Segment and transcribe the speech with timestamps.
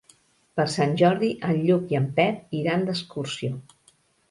[0.59, 3.63] Per Sant Jordi en Lluc i en Pep iran d'excursió.